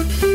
[0.00, 0.29] Thank you.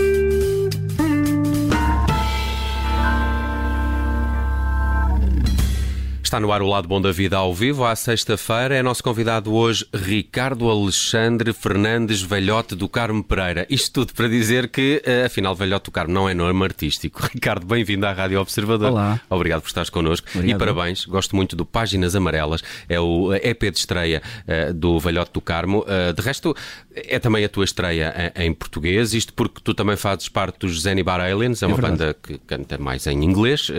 [6.35, 8.75] Está no ar o Lado Bom da Vida ao vivo, à sexta-feira.
[8.75, 13.65] É nosso convidado hoje Ricardo Alexandre Fernandes Velhote do Carmo Pereira.
[13.69, 17.21] Isto tudo para dizer que, eh, afinal, Velhote do Carmo não é nome artístico.
[17.33, 18.91] Ricardo, bem-vindo à Rádio Observador.
[18.91, 19.21] Olá.
[19.29, 20.27] Obrigado por estares connosco.
[20.35, 20.57] Obrigado.
[20.57, 22.61] E parabéns, gosto muito do Páginas Amarelas.
[22.89, 25.85] É o EP de estreia uh, do Velhote do Carmo.
[26.13, 26.53] De resto,
[26.93, 29.13] é também a tua estreia em, português.
[29.13, 31.97] Isto porque tu também fazes parte dos Zenibar Aliens, é, é uma verdade.
[31.97, 33.71] banda que canta mais em inglês.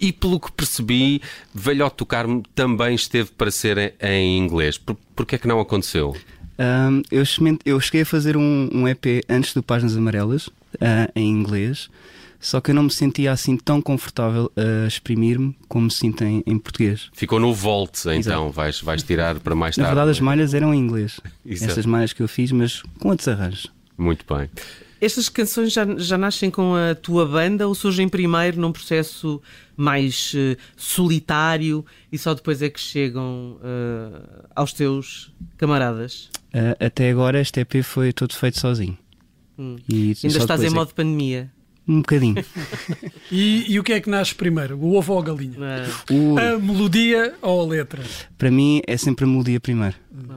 [0.00, 1.20] E pelo que percebi,
[1.52, 4.78] Velhote do Carmo também esteve para ser em inglês.
[4.78, 6.16] Por, porquê é que não aconteceu?
[6.58, 7.22] Um, eu,
[7.64, 11.90] eu, cheguei a fazer um, um EP antes do Páginas Amarelas, uh, em inglês,
[12.40, 16.42] só que eu não me sentia assim tão confortável a exprimir-me como me sinto em,
[16.46, 17.10] em, português.
[17.12, 19.88] Ficou no Volt, então, vais, vais tirar para mais tarde.
[19.88, 21.20] Na verdade, as malhas eram em inglês.
[21.44, 21.72] Exato.
[21.72, 23.70] Essas malhas que eu fiz, mas com outros arranjos.
[23.98, 24.48] Muito bem.
[25.00, 29.42] Estas canções já, já nascem com a tua banda ou surgem primeiro num processo
[29.76, 36.30] mais uh, solitário e só depois é que chegam uh, aos teus camaradas?
[36.46, 38.96] Uh, até agora este EP foi todo feito sozinho.
[39.58, 39.76] Hum.
[39.88, 41.50] E, Ainda estás em é modo pandemia?
[41.88, 42.34] Um bocadinho.
[43.30, 44.76] e, e, o que é que nasce primeiro?
[44.76, 45.56] O ovo ou a galinha?
[46.10, 46.36] O...
[46.36, 48.02] A melodia ou a letra?
[48.36, 49.94] Para mim é sempre a melodia primeiro.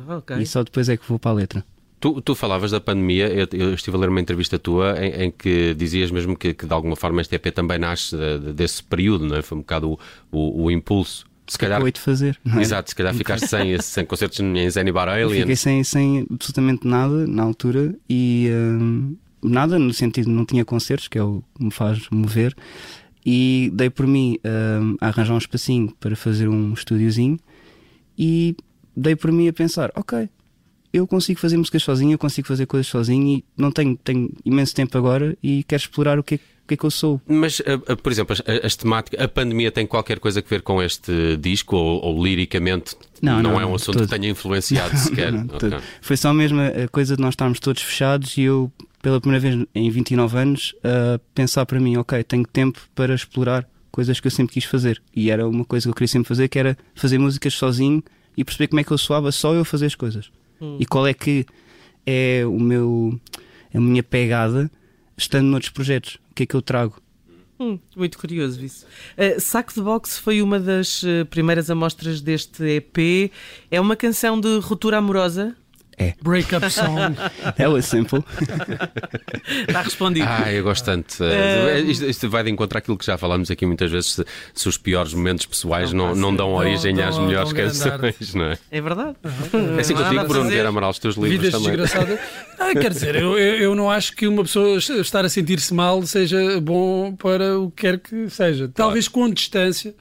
[0.08, 0.38] Ah, okay.
[0.38, 1.66] E só depois é que vou para a letra.
[2.00, 5.32] Tu, tu, falavas da pandemia, eu, eu, estive a ler uma entrevista tua em, em
[5.32, 9.26] que dizias mesmo que, que, de alguma forma este EP também nasce de, desse período,
[9.26, 9.42] não é?
[9.42, 9.98] Foi um bocado o,
[10.32, 11.26] o, o impulso.
[11.46, 11.78] Se calhar.
[11.78, 12.40] Acabei de fazer.
[12.56, 12.62] É?
[12.62, 15.42] Exato, se calhar ficaste sem, sem concertos em Zenibar Alien.
[15.42, 21.08] Fiquei sem, sem absolutamente nada na altura e hum, nada no sentido não tinha concertos,
[21.08, 22.56] que é o que me faz mover.
[23.26, 24.38] E dei por mim
[24.82, 27.38] hum, a arranjar um espacinho para fazer um estúdiozinho
[28.18, 28.56] e
[28.96, 30.30] dei por mim a pensar: ok,
[30.92, 34.74] eu consigo fazer músicas sozinho, eu consigo fazer coisas sozinho e não tenho, tenho imenso
[34.74, 37.22] tempo agora e quero explorar o que é, que, é que eu sou.
[37.28, 40.62] Mas, eh, eh, por exemplo, as, as temáticas, a pandemia tem qualquer coisa a ver
[40.62, 44.96] com este disco ou, ou liricamente não, não, não, é um assunto que tenha influenciado
[44.98, 45.32] sequer?
[45.32, 45.78] não, okay.
[46.02, 49.68] Foi só mesmo a coisa de nós estarmos todos fechados e eu, pela primeira vez
[49.76, 54.32] em 29 anos, uh, pensar para mim, ok, tenho tempo para explorar coisas que eu
[54.32, 55.02] sempre quis fazer.
[55.16, 58.04] E era uma coisa que eu queria sempre fazer, que era fazer músicas sozinho
[58.36, 60.32] e perceber como é que eu soava só eu fazer as coisas
[60.62, 60.78] hum.
[60.80, 61.46] e qual é que
[62.06, 63.20] é o meu
[63.74, 64.72] a minha pegada
[65.18, 66.16] estando noutros projetos.
[66.32, 67.02] O que é que eu trago?
[67.60, 68.86] Hum, muito curioso isso.
[69.18, 73.32] Uh, Saco de Boxe foi uma das uh, primeiras amostras deste EP.
[73.70, 75.56] É uma canção de ruptura amorosa?
[76.00, 76.14] É.
[76.22, 77.14] Breakup song.
[77.60, 78.24] é o simple.
[79.68, 80.26] Está respondido.
[80.30, 81.18] Ah, eu gosto tanto.
[81.22, 81.90] Uh...
[81.90, 84.78] Isto, isto, vai de encontrar aquilo que já falámos aqui muitas vezes: se, se os
[84.78, 88.58] piores momentos pessoais não, não, não dão origem não, às não, melhores canções, não é?
[88.72, 89.18] É verdade.
[89.54, 89.78] Uhum.
[89.78, 92.18] É assim que eu digo, Bruno Vieira Amaral, os teus livros Vidas também.
[92.58, 96.62] Ah, quer dizer, eu, eu não acho que uma pessoa estar a sentir-se mal seja
[96.62, 98.72] bom para o que quer que seja.
[98.74, 99.28] Talvez claro.
[99.28, 99.94] com distância.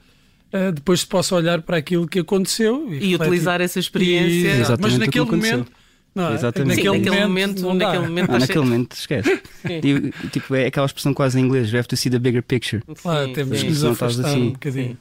[0.51, 4.73] Uh, depois se possa olhar para aquilo que aconteceu e, e utilizar essa experiência.
[4.73, 5.71] E, mas naquele momento
[6.13, 6.33] não, é?
[6.33, 6.75] Exatamente.
[6.75, 9.41] Sim, naquele, naquele momento, momento naquele momento, ah, naquele momento esquece.
[9.81, 12.81] tipo, tipo, é aquela expressão quase em inglês, you have to see the bigger picture.
[13.01, 14.41] Claro, temos que nos afastar assim.
[14.41, 14.97] um bocadinho.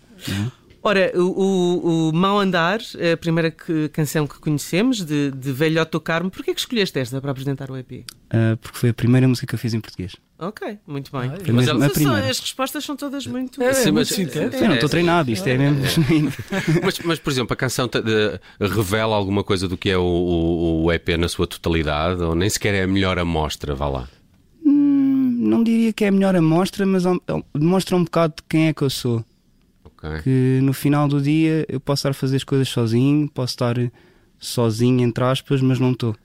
[0.83, 2.81] Ora, o, o, o Mau Andar,
[3.13, 7.21] a primeira que, canção que conhecemos, de, de Velhote do Carmo, porquê que escolheste esta
[7.21, 7.93] para apresentar o EP?
[7.93, 10.15] Uh, ah, porque foi a primeira música que eu fiz em português.
[10.39, 11.31] Ok, muito bem.
[11.31, 13.61] Ah, mas elas, são, as respostas são todas muito.
[13.61, 16.05] É, sim, mas, é, eu não estou treinado, isto é, é mesmo.
[16.85, 17.91] mas, mas, por exemplo, a canção
[18.61, 22.75] revela alguma coisa do que é o, o, EP na sua totalidade, ou nem sequer
[22.75, 24.09] é a melhor amostra, vá lá?
[24.65, 27.03] Hum, não diria que é a melhor amostra, mas
[27.53, 29.25] demonstra um bocado de quem é que eu sou.
[29.99, 30.23] Okay.
[30.23, 33.75] Que no final do dia eu posso estar a fazer as coisas sozinho, posso estar
[34.39, 36.17] sozinho, entre aspas, mas não estou.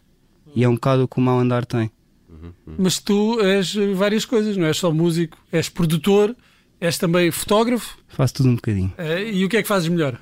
[0.56, 1.92] E é um bocado o que o mau andar tem.
[2.30, 2.76] Uhum.
[2.78, 6.36] Mas tu és várias coisas, não és só músico, és produtor,
[6.84, 7.98] és também fotógrafo.
[8.10, 8.94] Faço tudo um bocadinho.
[8.98, 10.20] É, e o que é que fazes melhor?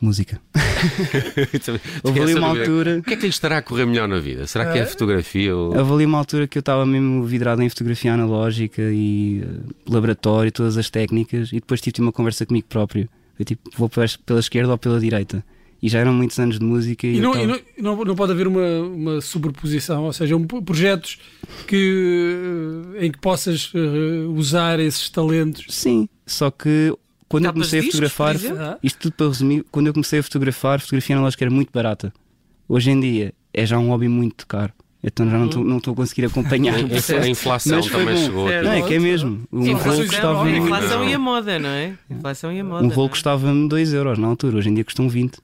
[0.00, 0.40] Música.
[2.02, 3.00] Houve ali uma altura.
[3.00, 4.46] O que é que lhe estará a correr melhor na vida?
[4.46, 5.54] Será que é a fotografia?
[5.54, 5.76] Ou...
[5.76, 10.50] Houve ali uma altura que eu estava mesmo vidrado em fotografia analógica e uh, laboratório,
[10.50, 13.06] todas as técnicas, e depois tive uma conversa comigo próprio.
[13.38, 15.44] Eu tipo, vou pela esquerda ou pela direita?
[15.82, 17.06] E já eram muitos anos de música.
[17.06, 17.46] E, e, não, e
[17.78, 21.18] não, não, pode haver uma, uma superposição, ou seja, um, projetos
[21.66, 22.36] que,
[22.96, 25.66] eh, em que possas uh, usar esses talentos.
[25.68, 26.94] Sim, só que
[27.28, 28.36] quando eu comecei a fotografar,
[28.82, 32.12] isto tudo para resumir, quando eu comecei a fotografar, fotografia analógica era muito barata.
[32.68, 34.72] Hoje em dia é já um hobby muito caro.
[35.02, 36.80] Então já não estou não a conseguir acompanhar A
[37.26, 38.22] inflação também bom.
[38.22, 38.48] chegou.
[38.48, 39.42] Não, é que é mesmo.
[39.50, 41.94] Um Sim, voo custava A inflação e a moda, não é?
[42.10, 42.84] A inflação e a moda.
[42.84, 43.08] Um voo é?
[43.08, 45.38] custava-me 2 euros na altura, hoje em dia custam 20.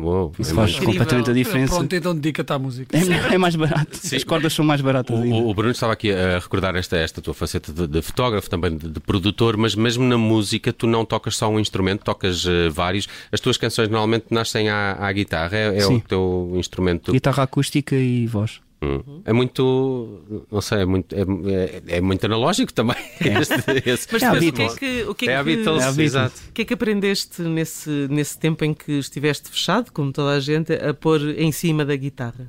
[0.00, 1.74] Uou, Isso é faz completamente a diferença.
[1.74, 2.96] Pronto, então dedica-te à música.
[2.96, 3.98] É, é mais barato.
[4.14, 5.36] As cordas são mais baratas O, ainda.
[5.36, 8.88] o Bruno estava aqui a recordar esta, esta tua faceta de, de fotógrafo, também de,
[8.88, 13.08] de produtor, mas mesmo na música tu não tocas só um instrumento, tocas eh, vários.
[13.32, 16.00] As tuas canções normalmente nascem à, à guitarra, é, é o Sim.
[16.00, 17.12] teu instrumento.
[17.12, 18.60] Guitarra acústica e voz.
[18.80, 19.22] Hum.
[19.24, 22.96] É muito, não sei, é muito, é, é- é muito analógico também.
[23.20, 25.50] Este- Mas É a depois, o que é que, o que, É é a que,
[25.68, 30.30] a o que é que aprendeste nesse, nesse tempo em que estiveste fechado, como toda
[30.30, 32.48] a gente, a pôr em cima da guitarra?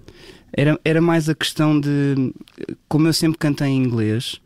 [0.53, 2.31] Era, era mais a questão de.
[2.87, 4.39] Como eu sempre cantei em inglês,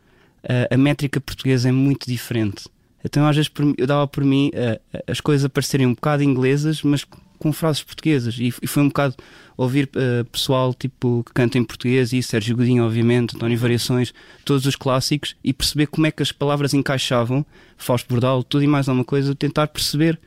[0.70, 2.64] a, a métrica portuguesa é muito diferente.
[3.04, 6.82] Então, às vezes, eu dava por mim eh, as coisas a parecerem um bocado inglesas,
[6.82, 7.04] mas
[7.38, 8.38] com frases portuguesas.
[8.38, 9.14] E, e foi um bocado
[9.56, 14.12] ouvir eh, pessoal tipo, que canta em português, e Sérgio Godinho, obviamente, António Variações,
[14.44, 17.44] todos os clássicos, e perceber como é que as palavras encaixavam,
[17.76, 20.18] Fausto Bordal, tudo e mais alguma coisa, tentar perceber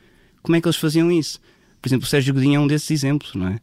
[0.42, 1.40] como é que eles faziam isso.
[1.82, 3.58] Por exemplo, o Sérgio Godinho é um desses exemplos, não é?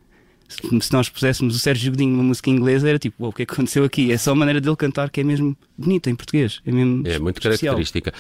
[0.48, 3.46] Se nós puséssemos o Sérgio Godinho numa música inglesa, era tipo, "Uau, o que é
[3.48, 4.12] que aconteceu aqui?
[4.12, 6.62] É só a maneira dele cantar que é mesmo bonita em português.
[6.66, 7.74] É mesmo É muito especial.
[7.76, 8.14] característica.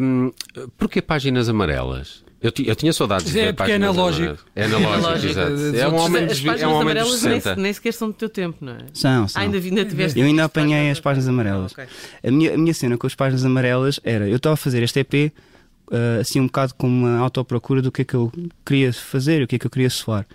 [0.00, 0.32] Hum,
[0.78, 2.24] porquê páginas amarelas?
[2.42, 4.22] Eu, eu tinha saudades de É, porque é páginas analógico.
[4.24, 4.40] amarelas.
[4.56, 5.76] É analógico, exato.
[5.76, 7.56] É um homem As dos, é um homem dos amarelas nem, 60.
[7.60, 8.78] nem sequer são do teu tempo, não é?
[8.92, 9.40] São, são.
[9.40, 11.72] Ah, ainda, ainda tiveste Eu ainda apanhei as páginas amarelas.
[11.72, 11.84] Ok.
[12.24, 14.98] A minha, a minha cena com as páginas amarelas era: eu estava a fazer este
[15.00, 15.32] EP
[15.92, 18.32] ah, assim um bocado com uma autoprocura do que é que eu
[18.66, 20.26] queria fazer o que é que eu queria soar.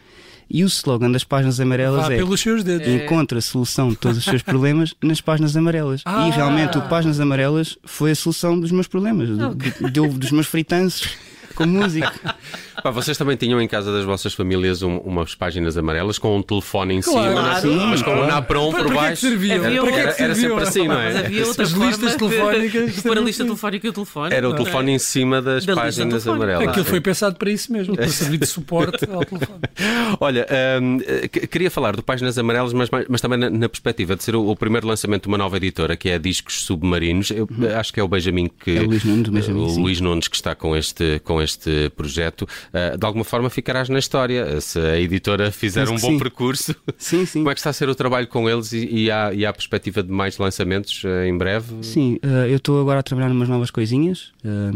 [0.50, 2.16] E o slogan das páginas amarelas Vá é.
[2.16, 2.88] pelos seus dedos.
[2.88, 6.02] Encontra a solução de todos os seus problemas nas páginas amarelas.
[6.06, 6.26] Ah!
[6.30, 10.32] E realmente o Páginas Amarelas foi a solução dos meus problemas, do- do- deu dos
[10.32, 11.18] meus fritanços
[11.58, 12.12] como músico.
[12.84, 16.42] Pá, vocês também tinham em casa das vossas famílias um- umas páginas amarelas com um
[16.44, 17.30] telefone em Claro.
[17.30, 17.62] cima, Claro.
[17.62, 19.22] sim, mas com um napron Para, por para que é que baixo.
[19.22, 19.66] serviam?
[19.66, 21.20] Havia Para que é Era, era sempre assim, não Mas é?
[21.20, 24.36] havia outra As forma listas de- telefónicas pôr a lista telefónica e o telefone.
[24.36, 24.60] Era o não é?
[24.62, 26.68] telefone em cima das Da páginas amarelas.
[26.68, 29.60] Aquilo foi pensado para isso mesmo, para servir de suporte ao telefone.
[30.20, 30.46] Olha,
[30.82, 34.24] hum, eh, que- queria falar do Páginas Amarelas, mas, mas também na, na perspectiva de
[34.24, 37.32] ser o, o primeiro lançamento de uma nova editora, que é a Discos Submarinos.
[37.32, 38.78] Eu eh, acho que é o Benjamin que.
[38.78, 39.82] É o Luís Nunes, do Benjamin, o sim.
[39.82, 41.47] Luís Nunes que está com este, com este
[41.96, 42.48] projeto.
[42.74, 44.60] Eh, de alguma forma ficarás na história.
[44.60, 46.20] Se a editora fizer Penso um bom sim.
[46.20, 46.76] percurso.
[46.98, 47.40] Sim, sim.
[47.40, 49.54] Como é que está a ser o trabalho com eles e, e, há, e há
[49.54, 51.76] perspectiva de mais lançamentos eh, em breve?
[51.82, 54.32] Sim, eh, eu estou agora a trabalhar numas novas coisinhas.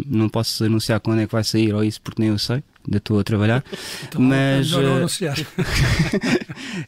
[0.05, 2.63] não posso anunciar quando é que vai sair ou isso porque nem eu sei.
[2.85, 3.63] Ainda estou a trabalhar.
[4.07, 5.37] Então, Mas melhor não eh, anunciar.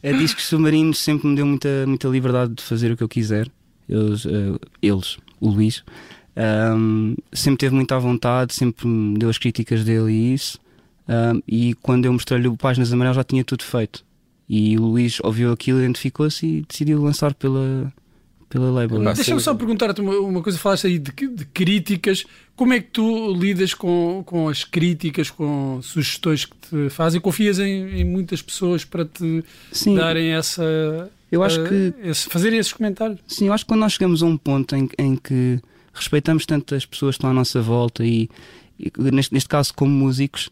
[0.02, 3.48] a Discos Submarinos sempre me deu muita, muita liberdade de fazer o que eu quiser.
[3.88, 4.26] Eles,
[4.82, 5.84] eles o Luís,
[6.36, 10.58] ahm, sempre teve muita vontade, sempre me deu as críticas dele e isso.
[11.08, 14.04] Ahm, e quando eu mostrei-lhe o Páginas Amarelas já tinha tudo feito.
[14.48, 17.90] E o Luís ouviu aquilo, identificou-se e decidiu lançar pela,
[18.48, 19.02] pela label.
[19.14, 22.24] Deixa-me só perguntar-te uma, uma coisa, falaste aí de, de críticas.
[22.54, 27.20] Como é que tu lidas com, com as críticas, com sugestões que te fazem?
[27.20, 29.42] Confias em, em muitas pessoas para te
[29.72, 31.10] Sim, darem essa.
[31.32, 33.18] eu acho eh, que esse- fazerem esses comentários?
[33.26, 35.58] Sim, eu acho que quando nós chegamos a um ponto em, em que
[35.94, 38.28] respeitamos tanto as pessoas que estão à nossa volta e,
[38.78, 40.50] e neste, neste caso como músicos,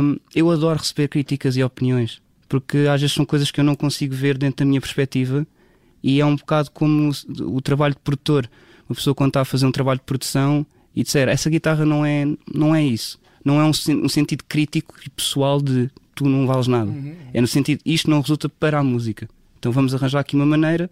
[0.00, 3.74] hum, eu adoro receber críticas e opiniões, porque às vezes são coisas que eu não
[3.74, 5.46] consigo ver dentro da minha perspectiva
[6.02, 8.48] e é um bocado como o, o trabalho de produtor.
[8.88, 10.64] Uma pessoa quando está a fazer um trabalho de produção
[10.94, 13.70] e disser essa guitarra não é, não é isso, não é um,
[14.04, 16.92] um sentido crítico e pessoal de tu não vales nada.
[17.32, 19.28] É no sentido, isto não resulta para a música.
[19.58, 20.90] Então vamos arranjar aqui uma maneira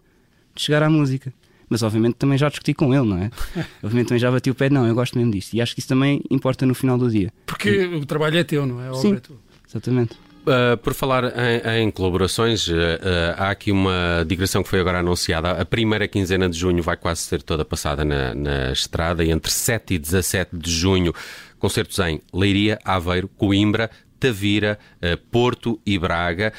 [0.54, 1.32] de chegar à música.
[1.68, 3.30] Mas obviamente também já discuti com ele, não é?
[3.82, 5.54] obviamente também já bati o pé, não, eu gosto mesmo disto.
[5.54, 7.32] E acho que isso também importa no final do dia.
[7.46, 8.88] Porque o trabalho é teu, não é?
[8.88, 9.14] A obra Sim.
[9.14, 9.36] é tua.
[9.68, 10.16] Exatamente.
[10.48, 15.00] Uh, por falar em, em colaborações, uh, uh, há aqui uma digressão que foi agora
[15.00, 15.50] anunciada.
[15.50, 19.52] A primeira quinzena de junho vai quase ser toda passada na, na estrada e entre
[19.52, 21.12] 7 e 17 de junho,
[21.58, 26.54] concertos em Leiria, Aveiro, Coimbra, Tavira, uh, Porto e Braga.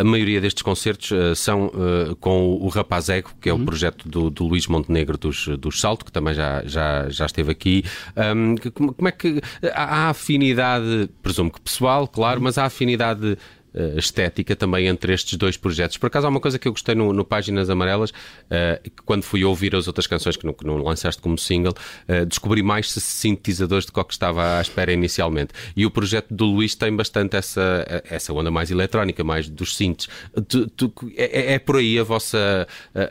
[0.00, 4.08] A maioria destes concertos uh, são uh, com o Rapaz Ego, que é o projeto
[4.08, 7.84] do, do Luís Montenegro dos, dos Salto, que também já, já, já esteve aqui.
[8.16, 9.40] Um, como, como é que
[9.72, 13.36] há há afinidade, presumo que pessoal, claro, mas há afinidade
[13.74, 15.96] eh, estética também entre estes dois projetos.
[15.96, 18.12] Por acaso há uma coisa que eu gostei no, no Páginas Amarelas,
[18.82, 21.72] que quando fui ouvir as outras canções que não, que não lançaste como single,
[22.06, 25.52] eh, descobri mais sintetizadores do que que estava à espera inicialmente.
[25.76, 30.08] E o projeto do Luís tem bastante essa, essa onda mais eletrónica, mais dos synths.
[30.48, 32.66] Tu- tu- é, é por aí a vossa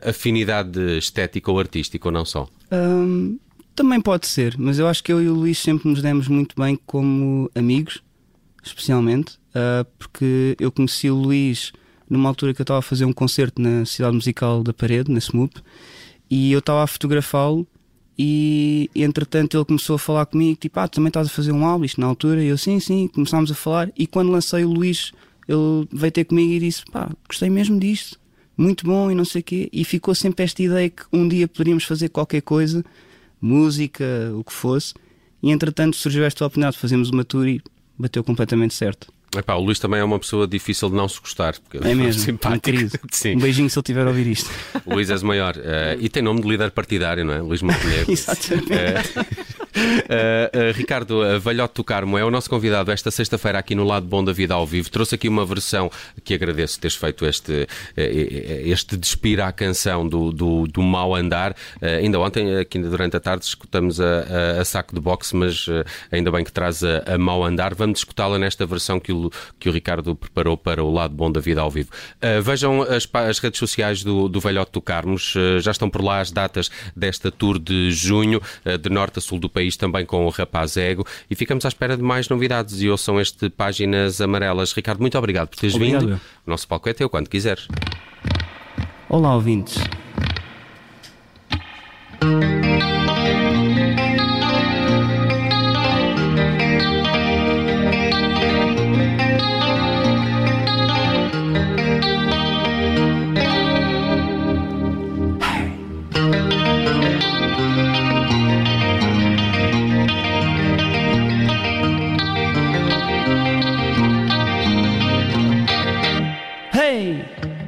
[0.05, 2.47] afinidade estética ou artística, ou não só?
[2.71, 3.39] Hum,
[3.75, 6.55] também pode ser, mas eu acho que eu e o Luís sempre nos demos muito
[6.55, 8.03] bem como amigos,
[8.63, 11.71] especialmente, ah, porque eu conheci o Luís
[12.09, 15.19] numa altura que eu estava a fazer um concerto na Cidade Musical da Parede, na
[15.19, 15.61] SMUP,
[16.29, 17.67] e eu estava a fotografá-lo.
[18.19, 21.85] E entretanto ele começou a falar comigo, tipo, ah, também estás a fazer um álbum,
[21.85, 23.89] isto na altura, e eu, sim, sim, começámos a falar.
[23.97, 25.11] E quando lancei o Luís
[25.47, 28.19] ele veio ter comigo e disse: pá, gostei mesmo disto,
[28.57, 29.69] muito bom e não sei o quê.
[29.71, 32.83] E ficou sempre esta ideia que um dia poderíamos fazer qualquer coisa,
[33.39, 34.05] música,
[34.35, 34.93] o que fosse.
[35.41, 37.61] E entretanto surgiu esta oportunidade de fazermos uma tour e
[37.97, 39.11] bateu completamente certo.
[39.35, 41.55] Epá, o Luís também é uma pessoa difícil de não se gostar.
[41.59, 42.69] Porque É mesmo, simpático.
[43.35, 44.49] Um beijinho se ele tiver a ouvir isto.
[44.85, 45.55] Luís és maior.
[45.57, 47.39] Eh, e tem nome de líder partidário, não é?
[47.41, 48.11] Luís Montenegro.
[48.11, 48.71] Exatamente.
[48.71, 53.83] Uh, uh, Ricardo uh, Valhote do Carmo é o nosso convidado esta sexta-feira aqui no
[53.83, 54.89] Lado Bom da Vida ao Vivo.
[54.89, 55.89] Trouxe aqui uma versão
[56.23, 61.55] que agradeço teres feito este, este despir à canção do, do, do Mau Andar.
[61.81, 65.67] ainda ontem, aqui durante a tarde, escutamos a, a, a saco de boxe, mas
[66.11, 67.73] ainda bem que traz a, a Mau Andar.
[67.75, 71.39] Vamos escutá-la nesta versão que o, que o Ricardo preparou para o Lado Bom da
[71.39, 71.89] Vida ao Vivo.
[72.43, 76.31] vejam as, as, redes sociais do, do Velhote do Carmos, já estão por lá as
[76.31, 78.41] datas desta tour de junho,
[78.81, 81.67] de norte a sul do país país também com o Rapaz Ego e ficamos à
[81.67, 84.73] espera de mais novidades e ouçam este Páginas Amarelas.
[84.73, 86.01] Ricardo, muito obrigado por teres Obrigado.
[86.01, 86.21] vindo.
[86.45, 87.67] O nosso palco é teu quando quiseres.
[89.07, 89.77] Olá, ouvintes.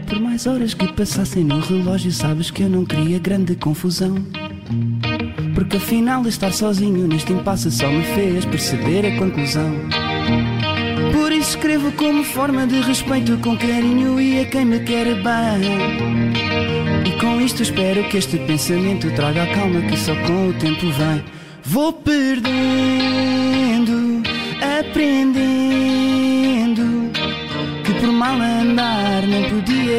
[0.08, 4.16] Por mais horas que passassem no relógio, sabes que eu não queria grande confusão.
[5.56, 9.72] Porque afinal, estar sozinho neste impasse só me fez perceber a conclusão.
[11.12, 15.94] Por isso escrevo como forma de respeito, com carinho e a quem me quer bem.
[17.06, 20.90] E com isto espero que este pensamento traga a calma que só com o tempo
[20.92, 21.24] vem.
[21.64, 22.52] Vou perdendo,
[24.80, 25.24] aprendendo
[27.84, 28.93] que por mal andar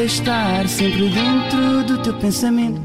[0.05, 2.79] estar sempre dentro do teu pensamento.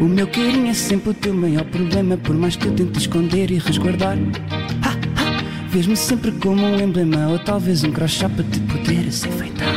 [0.00, 3.50] O meu carinho é sempre o teu maior problema, por mais que eu tente esconder
[3.50, 4.16] e resguardar.
[5.68, 9.68] Vês-me sempre como um emblema, ou talvez um crachá para te poderes enfeitar.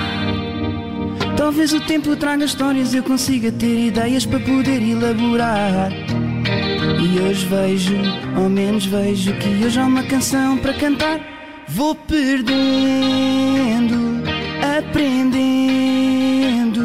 [1.36, 5.92] Talvez o tempo traga histórias, eu consiga ter ideias para poder elaborar.
[5.92, 7.96] E hoje vejo,
[8.36, 11.20] ao menos vejo que hoje há uma canção para cantar.
[11.68, 12.52] Vou perdendo,
[14.82, 16.82] aprendendo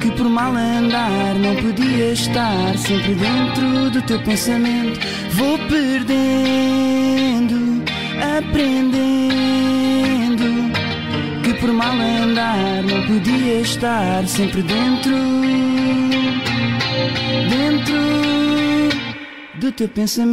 [0.00, 5.00] que por mal andar não podia estar sempre dentro do teu pensamento.
[5.32, 7.82] Vou perdendo,
[8.38, 9.40] aprendendo
[11.42, 15.16] que por mal andar não podia estar sempre dentro,
[17.48, 17.96] dentro
[19.54, 20.30] do teu pensamento.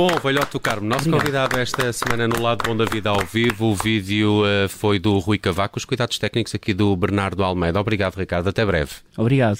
[0.00, 0.88] Bom, Velhote do Carmo.
[0.88, 3.66] Nosso convidado esta semana no Lado Bom da Vida ao vivo.
[3.66, 5.76] O vídeo eh, foi do Rui Cavaco.
[5.76, 7.78] Os cuidados técnicos aqui do Bernardo Almeida.
[7.78, 8.48] Obrigado, Ricardo.
[8.48, 8.92] Até breve.
[9.14, 9.58] Obrigado.